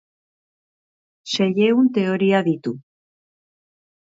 Seiehun 1.33 1.93
teoria 1.99 2.41
ditu. 2.49 2.75